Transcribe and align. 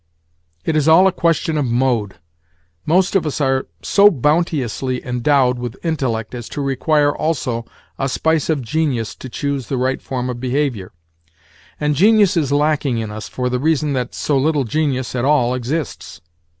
It 0.65 0.75
is 0.75 0.87
all 0.87 1.05
a 1.05 1.11
question 1.11 1.59
of 1.59 1.67
mode. 1.67 2.15
Most 2.87 3.15
of 3.15 3.23
us 3.23 3.39
are 3.39 3.67
so 3.83 4.09
bounteously 4.09 5.05
endowed 5.05 5.59
with 5.59 5.75
intellect 5.85 6.33
as 6.33 6.49
to 6.49 6.61
require 6.61 7.15
also 7.15 7.65
a 7.99 8.09
spice 8.09 8.49
of 8.49 8.63
genius 8.63 9.13
to 9.17 9.29
choose 9.29 9.67
the 9.67 9.77
right 9.77 10.01
form 10.01 10.27
of 10.31 10.39
behaviour. 10.39 10.91
And 11.79 11.95
genius 11.95 12.35
is 12.35 12.51
lacking 12.51 12.97
in 12.97 13.11
us 13.11 13.29
for 13.29 13.47
the 13.47 13.59
reason 13.59 13.93
that 13.93 14.15
so 14.15 14.39
little 14.39 14.63
genius 14.63 15.13
at 15.15 15.23
all 15.23 15.53
exists. 15.53 16.19